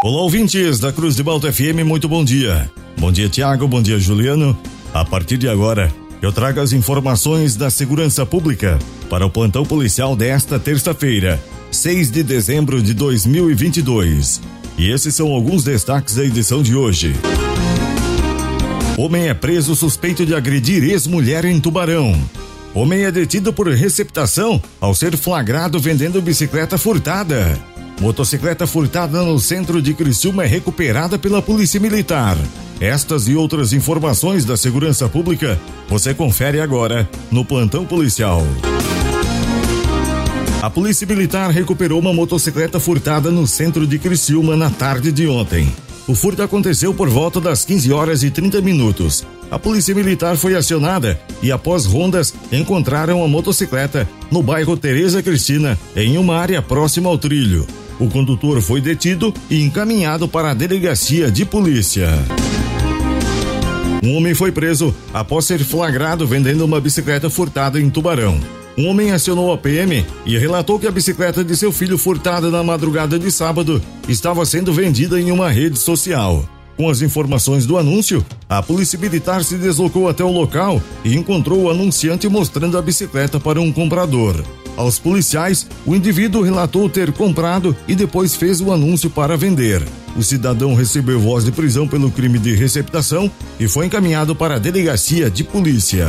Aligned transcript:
Olá, 0.00 0.22
ouvintes 0.22 0.78
da 0.78 0.92
Cruz 0.92 1.16
de 1.16 1.24
Malta 1.24 1.52
FM, 1.52 1.84
muito 1.84 2.08
bom 2.08 2.24
dia. 2.24 2.70
Bom 3.00 3.10
dia, 3.10 3.28
Tiago, 3.28 3.66
bom 3.66 3.82
dia, 3.82 3.98
Juliano. 3.98 4.56
A 4.94 5.04
partir 5.04 5.36
de 5.36 5.48
agora, 5.48 5.92
eu 6.22 6.30
trago 6.30 6.60
as 6.60 6.72
informações 6.72 7.56
da 7.56 7.68
segurança 7.68 8.24
pública 8.24 8.78
para 9.10 9.26
o 9.26 9.30
plantão 9.30 9.64
policial 9.64 10.14
desta 10.14 10.56
terça-feira, 10.56 11.42
6 11.72 12.12
de 12.12 12.22
dezembro 12.22 12.80
de 12.80 12.94
2022. 12.94 14.40
E 14.78 14.88
esses 14.88 15.16
são 15.16 15.32
alguns 15.32 15.64
destaques 15.64 16.14
da 16.14 16.24
edição 16.24 16.62
de 16.62 16.76
hoje. 16.76 17.16
Homem 18.96 19.26
é 19.26 19.34
preso 19.34 19.74
suspeito 19.74 20.24
de 20.24 20.32
agredir 20.32 20.84
ex-mulher 20.84 21.44
em 21.44 21.58
Tubarão. 21.58 22.16
Homem 22.72 23.04
é 23.04 23.10
detido 23.10 23.52
por 23.52 23.66
receptação 23.66 24.62
ao 24.80 24.94
ser 24.94 25.16
flagrado 25.16 25.80
vendendo 25.80 26.22
bicicleta 26.22 26.78
furtada. 26.78 27.58
Motocicleta 28.00 28.64
furtada 28.64 29.22
no 29.22 29.40
centro 29.40 29.82
de 29.82 29.92
Criciúma 29.92 30.44
é 30.44 30.46
recuperada 30.46 31.18
pela 31.18 31.42
Polícia 31.42 31.80
Militar. 31.80 32.36
Estas 32.80 33.26
e 33.26 33.34
outras 33.34 33.72
informações 33.72 34.44
da 34.44 34.56
segurança 34.56 35.08
pública 35.08 35.58
você 35.88 36.14
confere 36.14 36.60
agora 36.60 37.08
no 37.28 37.44
plantão 37.44 37.84
policial. 37.84 38.46
A 40.62 40.70
Polícia 40.70 41.06
Militar 41.08 41.50
recuperou 41.50 41.98
uma 41.98 42.12
motocicleta 42.12 42.78
furtada 42.78 43.32
no 43.32 43.48
centro 43.48 43.84
de 43.84 43.98
Criciúma 43.98 44.56
na 44.56 44.70
tarde 44.70 45.10
de 45.10 45.26
ontem. 45.26 45.72
O 46.06 46.14
furto 46.14 46.42
aconteceu 46.42 46.94
por 46.94 47.08
volta 47.08 47.40
das 47.40 47.64
15 47.64 47.92
horas 47.92 48.22
e 48.22 48.30
30 48.30 48.60
minutos. 48.60 49.26
A 49.50 49.58
Polícia 49.58 49.94
Militar 49.94 50.36
foi 50.36 50.54
acionada 50.54 51.20
e, 51.42 51.50
após 51.50 51.84
rondas, 51.84 52.32
encontraram 52.52 53.24
a 53.24 53.28
motocicleta 53.28 54.08
no 54.30 54.40
bairro 54.40 54.76
Tereza 54.76 55.20
Cristina, 55.20 55.76
em 55.96 56.16
uma 56.16 56.36
área 56.36 56.62
próxima 56.62 57.08
ao 57.08 57.18
trilho. 57.18 57.66
O 57.98 58.08
condutor 58.08 58.60
foi 58.62 58.80
detido 58.80 59.34
e 59.50 59.60
encaminhado 59.62 60.28
para 60.28 60.52
a 60.52 60.54
delegacia 60.54 61.30
de 61.30 61.44
polícia. 61.44 62.08
Um 64.02 64.16
homem 64.16 64.34
foi 64.34 64.52
preso 64.52 64.94
após 65.12 65.44
ser 65.44 65.58
flagrado 65.58 66.26
vendendo 66.26 66.64
uma 66.64 66.80
bicicleta 66.80 67.28
furtada 67.28 67.80
em 67.80 67.90
Tubarão. 67.90 68.38
Um 68.76 68.86
homem 68.86 69.10
acionou 69.10 69.52
a 69.52 69.58
PM 69.58 70.06
e 70.24 70.38
relatou 70.38 70.78
que 70.78 70.86
a 70.86 70.92
bicicleta 70.92 71.42
de 71.42 71.56
seu 71.56 71.72
filho 71.72 71.98
furtada 71.98 72.48
na 72.48 72.62
madrugada 72.62 73.18
de 73.18 73.32
sábado 73.32 73.82
estava 74.08 74.46
sendo 74.46 74.72
vendida 74.72 75.20
em 75.20 75.32
uma 75.32 75.50
rede 75.50 75.80
social. 75.80 76.48
Com 76.76 76.88
as 76.88 77.02
informações 77.02 77.66
do 77.66 77.76
anúncio, 77.76 78.24
a 78.48 78.62
polícia 78.62 78.96
militar 78.96 79.42
se 79.42 79.56
deslocou 79.56 80.08
até 80.08 80.22
o 80.22 80.30
local 80.30 80.80
e 81.04 81.16
encontrou 81.16 81.62
o 81.62 81.70
anunciante 81.70 82.28
mostrando 82.28 82.78
a 82.78 82.82
bicicleta 82.82 83.40
para 83.40 83.60
um 83.60 83.72
comprador. 83.72 84.44
Aos 84.78 84.96
policiais, 84.96 85.66
o 85.84 85.92
indivíduo 85.92 86.40
relatou 86.40 86.88
ter 86.88 87.10
comprado 87.10 87.76
e 87.88 87.96
depois 87.96 88.36
fez 88.36 88.60
o 88.60 88.72
anúncio 88.72 89.10
para 89.10 89.36
vender. 89.36 89.82
O 90.16 90.22
cidadão 90.22 90.72
recebeu 90.72 91.18
voz 91.18 91.44
de 91.44 91.50
prisão 91.50 91.88
pelo 91.88 92.12
crime 92.12 92.38
de 92.38 92.54
receptação 92.54 93.28
e 93.58 93.66
foi 93.66 93.86
encaminhado 93.86 94.36
para 94.36 94.54
a 94.54 94.58
delegacia 94.60 95.28
de 95.28 95.42
polícia. 95.42 96.06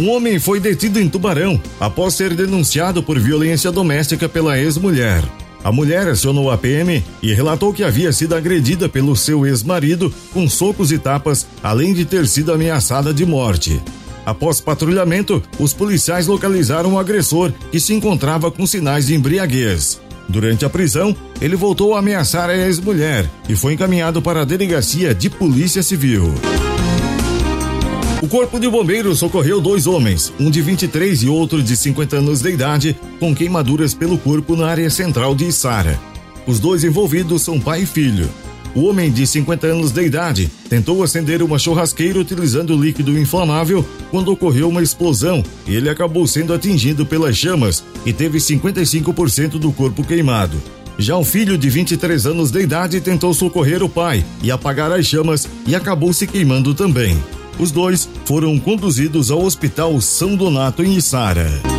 Um 0.00 0.08
homem 0.08 0.38
foi 0.38 0.58
detido 0.58 0.98
em 0.98 1.10
Tubarão 1.10 1.60
após 1.78 2.14
ser 2.14 2.34
denunciado 2.34 3.02
por 3.02 3.18
violência 3.18 3.70
doméstica 3.70 4.26
pela 4.26 4.58
ex-mulher. 4.58 5.22
A 5.62 5.70
mulher 5.70 6.08
acionou 6.08 6.50
a 6.50 6.56
PM 6.56 7.04
e 7.22 7.34
relatou 7.34 7.70
que 7.70 7.84
havia 7.84 8.12
sido 8.12 8.34
agredida 8.34 8.88
pelo 8.88 9.14
seu 9.14 9.46
ex-marido 9.46 10.10
com 10.32 10.48
socos 10.48 10.90
e 10.90 10.96
tapas, 10.96 11.46
além 11.62 11.92
de 11.92 12.06
ter 12.06 12.26
sido 12.26 12.50
ameaçada 12.50 13.12
de 13.12 13.26
morte. 13.26 13.78
Após 14.26 14.60
patrulhamento, 14.60 15.40
os 15.56 15.72
policiais 15.72 16.26
localizaram 16.26 16.94
o 16.94 16.98
agressor, 16.98 17.52
que 17.70 17.78
se 17.78 17.94
encontrava 17.94 18.50
com 18.50 18.66
sinais 18.66 19.06
de 19.06 19.14
embriaguez. 19.14 20.00
Durante 20.28 20.64
a 20.64 20.68
prisão, 20.68 21.14
ele 21.40 21.54
voltou 21.54 21.94
a 21.94 22.00
ameaçar 22.00 22.50
a 22.50 22.56
ex-mulher 22.56 23.30
e 23.48 23.54
foi 23.54 23.74
encaminhado 23.74 24.20
para 24.20 24.42
a 24.42 24.44
delegacia 24.44 25.14
de 25.14 25.30
Polícia 25.30 25.80
Civil. 25.80 26.34
O 28.20 28.26
Corpo 28.26 28.58
de 28.58 28.68
Bombeiros 28.68 29.20
socorreu 29.20 29.60
dois 29.60 29.86
homens, 29.86 30.32
um 30.40 30.50
de 30.50 30.60
23 30.60 31.22
e 31.22 31.28
outro 31.28 31.62
de 31.62 31.76
50 31.76 32.16
anos 32.16 32.40
de 32.40 32.50
idade, 32.50 32.96
com 33.20 33.32
queimaduras 33.32 33.94
pelo 33.94 34.18
corpo 34.18 34.56
na 34.56 34.66
área 34.66 34.90
central 34.90 35.32
de 35.36 35.46
Içara. 35.46 36.00
Os 36.44 36.58
dois 36.58 36.82
envolvidos 36.82 37.42
são 37.42 37.60
pai 37.60 37.82
e 37.82 37.86
filho. 37.86 38.28
O 38.76 38.82
homem 38.82 39.10
de 39.10 39.26
50 39.26 39.68
anos 39.68 39.90
de 39.90 40.02
idade 40.02 40.50
tentou 40.68 41.02
acender 41.02 41.42
uma 41.42 41.58
churrasqueira 41.58 42.18
utilizando 42.18 42.76
líquido 42.76 43.18
inflamável 43.18 43.82
quando 44.10 44.30
ocorreu 44.30 44.68
uma 44.68 44.82
explosão 44.82 45.42
e 45.66 45.74
ele 45.74 45.88
acabou 45.88 46.26
sendo 46.26 46.52
atingido 46.52 47.06
pelas 47.06 47.34
chamas 47.38 47.82
e 48.04 48.12
teve 48.12 48.36
55% 48.36 49.52
do 49.52 49.72
corpo 49.72 50.04
queimado. 50.04 50.60
Já 50.98 51.16
o 51.16 51.24
filho 51.24 51.56
de 51.56 51.70
23 51.70 52.26
anos 52.26 52.50
de 52.50 52.60
idade 52.60 53.00
tentou 53.00 53.32
socorrer 53.32 53.82
o 53.82 53.88
pai 53.88 54.22
e 54.42 54.50
apagar 54.50 54.92
as 54.92 55.06
chamas 55.06 55.48
e 55.66 55.74
acabou 55.74 56.12
se 56.12 56.26
queimando 56.26 56.74
também. 56.74 57.16
Os 57.58 57.70
dois 57.70 58.06
foram 58.26 58.58
conduzidos 58.58 59.30
ao 59.30 59.42
Hospital 59.42 59.98
São 60.02 60.36
Donato 60.36 60.84
em 60.84 60.98
Içara. 60.98 61.75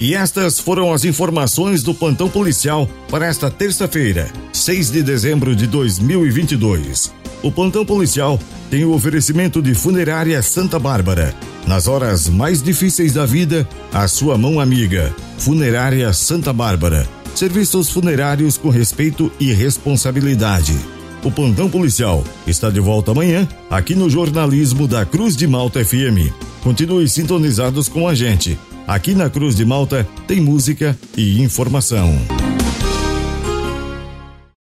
E 0.00 0.14
estas 0.14 0.58
foram 0.58 0.92
as 0.92 1.04
informações 1.04 1.82
do 1.82 1.94
plantão 1.94 2.28
policial 2.28 2.88
para 3.08 3.26
esta 3.26 3.50
terça-feira, 3.50 4.30
6 4.52 4.90
de 4.90 5.02
dezembro 5.02 5.54
de 5.54 5.66
2022. 5.66 7.12
O 7.42 7.52
plantão 7.52 7.86
policial 7.86 8.38
tem 8.70 8.84
o 8.84 8.92
oferecimento 8.92 9.62
de 9.62 9.74
Funerária 9.74 10.42
Santa 10.42 10.78
Bárbara. 10.78 11.34
Nas 11.66 11.86
horas 11.86 12.28
mais 12.28 12.62
difíceis 12.62 13.12
da 13.12 13.24
vida, 13.24 13.68
a 13.92 14.08
sua 14.08 14.36
mão 14.36 14.58
amiga. 14.58 15.14
Funerária 15.38 16.12
Santa 16.12 16.52
Bárbara. 16.52 17.08
Serviços 17.34 17.88
funerários 17.88 18.58
com 18.58 18.70
respeito 18.70 19.30
e 19.38 19.52
responsabilidade. 19.52 20.76
O 21.22 21.30
plantão 21.30 21.70
policial 21.70 22.24
está 22.46 22.68
de 22.68 22.80
volta 22.80 23.12
amanhã 23.12 23.48
aqui 23.70 23.94
no 23.94 24.10
jornalismo 24.10 24.86
da 24.86 25.06
Cruz 25.06 25.36
de 25.36 25.46
Malta 25.46 25.84
FM. 25.84 26.32
Continue 26.62 27.08
sintonizados 27.08 27.88
com 27.88 28.08
a 28.08 28.14
gente. 28.14 28.58
Aqui 28.86 29.14
na 29.14 29.30
Cruz 29.30 29.56
de 29.56 29.64
Malta 29.64 30.06
tem 30.26 30.40
música 30.40 30.96
e 31.16 31.40
informação. 31.40 32.12